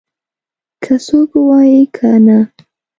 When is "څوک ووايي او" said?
1.05-1.93